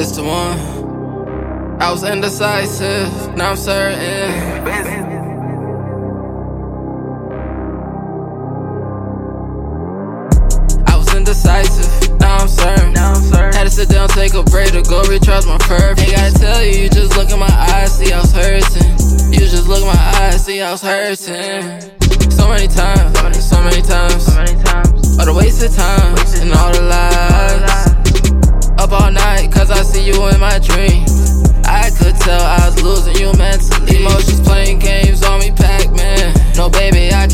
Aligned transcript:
It's 0.00 0.12
the 0.12 0.24
one. 0.24 1.78
I 1.78 1.92
was 1.92 2.04
indecisive, 2.04 3.36
now 3.36 3.50
I'm 3.50 3.56
certain. 3.56 4.32
I 10.86 10.96
was 10.96 11.14
indecisive, 11.14 12.18
now 12.18 12.38
I'm 12.38 12.48
certain. 12.48 12.94
Had 12.96 13.64
to 13.64 13.70
sit 13.70 13.90
down, 13.90 14.08
take 14.08 14.32
a 14.32 14.42
break 14.42 14.72
to 14.72 14.80
go 14.80 15.02
recharge 15.02 15.44
my 15.44 15.58
purpose. 15.58 16.02
Ain't 16.02 16.16
gotta 16.16 16.32
tell 16.32 16.64
you, 16.64 16.84
you 16.84 16.88
just 16.88 17.14
look 17.18 17.30
in 17.30 17.38
my 17.38 17.52
eyes, 17.52 17.98
see 17.98 18.10
I 18.10 18.22
was 18.22 18.32
hurting. 18.32 19.30
You 19.30 19.40
just 19.40 19.68
look 19.68 19.82
in 19.82 19.86
my 19.86 20.00
eyes, 20.16 20.46
see 20.46 20.62
I 20.62 20.72
was 20.72 20.80
hurting. 20.80 22.00
So 22.30 22.48
many 22.48 22.68
times, 22.68 23.18
so 23.44 23.62
many 23.62 23.82
times, 23.82 25.18
all 25.18 25.26
the 25.26 25.34
wasted 25.36 25.72
time 25.72 26.16
and 26.40 26.54
all 26.54 26.72
the 26.72 26.80
lies. 26.88 27.69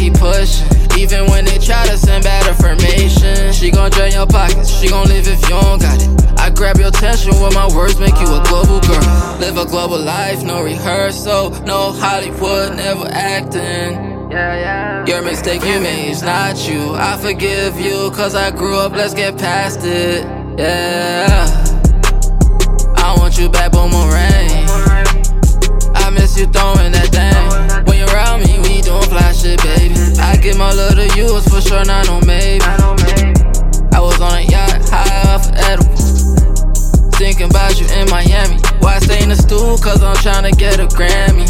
Keep 0.06 0.19
pushing. 0.19 0.66
Even 0.98 1.27
when 1.27 1.45
they 1.45 1.59
try 1.59 1.84
to 1.87 1.96
send 1.96 2.24
bad 2.24 2.47
information. 2.47 3.52
She 3.52 3.70
gon' 3.70 3.91
drain 3.91 4.12
your 4.12 4.27
pockets, 4.27 4.70
she 4.70 4.88
gon' 4.88 5.09
live 5.09 5.27
if 5.27 5.42
you 5.42 5.48
don't 5.48 5.80
got 5.80 6.01
it. 6.01 6.38
I 6.38 6.51
grab 6.51 6.78
your 6.78 6.88
attention 6.88 7.34
when 7.41 7.52
my 7.55 7.66
words 7.74 7.98
make 7.98 8.14
you 8.20 8.27
a 8.27 8.42
global 8.48 8.80
girl. 8.80 9.37
Live 9.41 9.56
a 9.56 9.66
global 9.66 9.98
life, 9.98 10.42
no 10.42 10.62
rehearsal, 10.62 11.50
no 11.64 11.92
Hollywood, 11.92 12.77
never 12.77 13.06
acting. 13.11 14.30
Yeah, 14.30 14.55
yeah. 14.56 15.06
Your 15.06 15.23
mistake 15.23 15.62
you 15.64 15.80
made 15.80 16.11
is 16.11 16.23
not 16.23 16.69
you. 16.69 16.95
I 16.95 17.16
forgive 17.19 17.78
you, 17.78 18.11
cause 18.12 18.34
I 18.34 18.50
grew 18.50 18.78
up, 18.78 18.92
let's 18.92 19.14
get 19.14 19.38
past 19.38 19.80
it. 19.83 20.25
Yeah. 20.59 21.47
I 22.97 23.14
want 23.19 23.38
you 23.38 23.48
back, 23.48 23.73
boomerang. 23.73 24.66
Give 30.56 30.64
my 30.64 30.72
love 30.72 30.94
to 30.94 31.04
you, 31.18 31.36
it's 31.36 31.52
for 31.52 31.60
sure, 31.60 31.84
not 31.84 32.06
no 32.06 32.18
maybe. 32.24 32.64
I 32.64 32.78
know, 32.78 32.96
maybe. 33.04 33.36
I 33.92 34.00
was 34.00 34.18
on 34.22 34.32
a 34.32 34.40
yacht, 34.40 34.88
high 34.88 35.28
off 35.28 35.50
of 35.50 35.54
edibles. 35.54 36.32
Thinking 37.20 37.50
about 37.50 37.78
you 37.78 37.84
in 37.92 38.08
Miami. 38.08 38.56
Why 38.80 38.98
stay 39.00 39.22
in 39.22 39.28
the 39.28 39.36
stool? 39.36 39.77
Cause 39.77 40.02
I'm 40.02 40.16
trying 40.24 40.50
to 40.50 40.56
get 40.56 40.80
a 40.80 40.86
Grammy. 40.96 41.44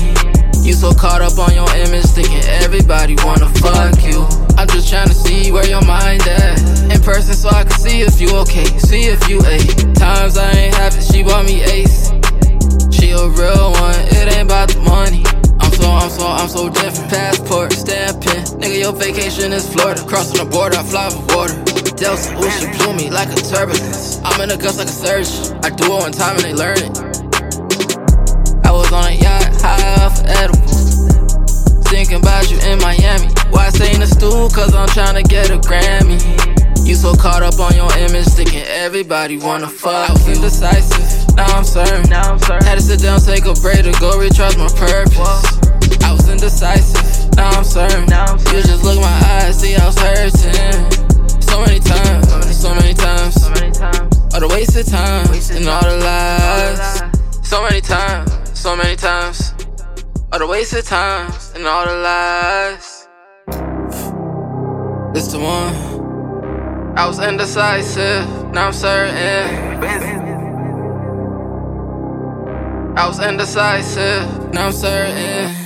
You 0.66 0.72
so 0.72 0.92
caught 0.92 1.22
up 1.22 1.38
on 1.38 1.54
your 1.54 1.70
image, 1.86 2.06
thinking 2.18 2.42
everybody 2.58 3.14
wanna 3.22 3.46
fuck 3.62 4.02
you. 4.02 4.26
I'm 4.58 4.66
just 4.74 4.90
trying 4.90 5.06
to 5.06 5.14
see 5.14 5.52
where 5.52 5.68
your 5.68 5.86
mind 5.86 6.26
at. 6.26 6.58
In 6.90 7.00
person, 7.00 7.34
so 7.34 7.48
I 7.50 7.62
can 7.62 7.78
see 7.78 8.00
if 8.00 8.20
you 8.20 8.34
okay, 8.42 8.66
see 8.82 9.06
if 9.06 9.28
you 9.28 9.38
ate. 9.46 9.94
Times 9.94 10.36
I 10.36 10.50
ain't 10.50 10.74
have 10.74 10.98
it, 10.98 11.04
she 11.04 11.22
bought 11.22 11.46
me 11.46 11.62
ace. 11.62 12.05
Passport, 17.36 17.72
stamping. 17.72 18.44
Nigga, 18.60 18.80
your 18.80 18.92
vacation 18.92 19.52
is 19.52 19.68
Florida. 19.68 20.02
Crossing 20.06 20.42
the 20.42 20.50
border, 20.50 20.76
I 20.78 20.82
fly 20.82 21.06
with 21.06 21.20
water. 21.36 21.54
Delta, 21.96 22.32
ooh, 22.32 22.50
she 22.56 22.66
blew 22.78 22.96
me 22.96 23.10
like 23.10 23.28
a 23.28 23.36
turbulence. 23.36 24.20
I'm 24.24 24.40
in 24.40 24.48
the 24.48 24.56
guts 24.56 24.78
like 24.78 24.88
a 24.88 24.90
surgeon. 24.90 25.58
I 25.62 25.68
do 25.68 25.84
it 25.84 26.00
one 26.00 26.12
time 26.12 26.36
and 26.36 26.44
they 26.44 26.54
learn 26.54 26.80
it. 26.80 26.96
I 28.64 28.72
was 28.72 28.90
on 28.92 29.04
a 29.04 29.12
yacht, 29.12 29.52
high 29.60 29.84
off 30.00 30.20
of 30.20 30.26
edibles. 30.26 31.12
Thinking 31.92 32.20
about 32.24 32.50
you 32.50 32.56
in 32.64 32.78
Miami. 32.80 33.28
Why 33.52 33.68
stay 33.68 33.92
in 33.92 34.00
the 34.00 34.08
stool? 34.08 34.48
Cause 34.48 34.74
I'm 34.74 34.88
trying 34.88 35.20
to 35.20 35.24
get 35.28 35.50
a 35.50 35.58
Grammy. 35.60 36.16
You 36.86 36.94
so 36.94 37.14
caught 37.14 37.42
up 37.42 37.60
on 37.60 37.76
your 37.76 37.92
image, 37.98 38.28
thinking 38.32 38.62
everybody 38.64 39.36
wanna 39.36 39.68
fuck. 39.68 40.08
I 40.08 40.12
was 40.12 40.28
indecisive, 40.28 41.36
now 41.36 41.52
I'm 41.52 41.64
certain. 41.64 42.08
Now 42.08 42.32
I'm 42.32 42.38
certain. 42.38 42.64
Had 42.64 42.78
to 42.78 42.84
sit 42.84 43.00
down, 43.00 43.20
take 43.20 43.44
a 43.44 43.54
break 43.54 43.84
to 43.84 43.92
go 44.00 44.16
recharge 44.18 44.56
my 44.56 44.68
purpose. 44.72 45.66
I 46.06 46.12
was 46.12 46.28
indecisive, 46.28 47.02
I'm 47.56 47.64
I'm 48.12 48.38
You 48.38 48.60
just 48.62 48.84
look 48.84 48.96
in 48.96 49.00
my 49.00 49.08
eyes, 49.08 49.58
see 49.58 49.74
I 49.76 49.86
was 49.86 49.98
hurting. 49.98 51.40
So 51.40 51.58
many 51.64 51.80
times, 51.80 52.54
so 52.54 52.74
many 52.74 52.92
times. 52.92 53.34
So 53.40 53.48
many 53.48 53.72
times. 53.72 54.34
All 54.34 54.40
the 54.40 54.48
wasted 54.48 54.86
time 54.86 55.26
and 55.32 55.66
all 55.66 55.80
the 55.80 55.96
lies. 55.96 57.02
So 57.48 57.62
many 57.62 57.80
times, 57.80 58.30
so 58.52 58.76
many 58.76 58.94
times. 58.94 59.54
All 60.32 60.38
the 60.38 60.46
wasted 60.46 60.84
times 60.84 61.52
and 61.54 61.66
all 61.66 61.86
the 61.86 61.96
lies. 61.96 63.08
It's 65.16 65.32
the 65.32 65.38
one. 65.38 66.94
I 66.98 67.06
was 67.06 67.18
indecisive, 67.20 68.52
now 68.52 68.66
I'm 68.66 68.72
certain. 68.74 69.82
I 72.98 73.08
was 73.08 73.18
indecisive, 73.18 74.52
now 74.52 74.66
I'm 74.66 74.72
certain. 74.72 75.56